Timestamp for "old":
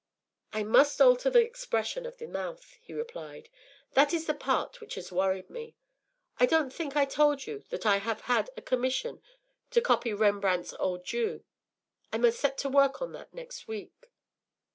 10.79-11.05